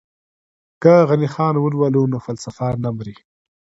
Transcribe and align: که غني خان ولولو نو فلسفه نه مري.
که 0.81 0.93
غني 1.09 1.29
خان 1.33 1.55
ولولو 1.59 2.03
نو 2.11 2.17
فلسفه 2.25 2.67
نه 2.83 2.89
مري. 2.97 3.15